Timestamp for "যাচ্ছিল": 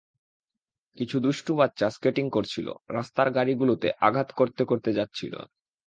4.93-5.33